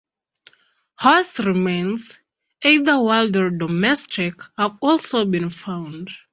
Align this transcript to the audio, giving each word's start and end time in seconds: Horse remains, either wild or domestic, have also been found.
Horse 0.97 1.39
remains, 1.41 2.17
either 2.65 2.99
wild 2.99 3.37
or 3.37 3.51
domestic, 3.51 4.33
have 4.57 4.79
also 4.81 5.25
been 5.25 5.51
found. 5.51 6.09